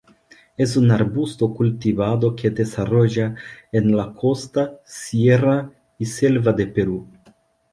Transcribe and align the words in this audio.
Es 0.57 0.77
un 0.77 0.89
arbusto 0.89 1.53
cultivado 1.53 2.35
que 2.35 2.49
desarrolla 2.49 3.35
en 3.71 3.95
la 3.95 4.11
costa, 4.15 4.79
sierra 4.83 5.69
y 5.99 6.07
selva 6.07 6.53
de 6.53 6.65
Perú. 6.65 7.07